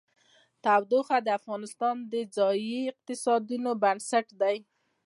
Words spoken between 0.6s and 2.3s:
تودوخه د افغانستان د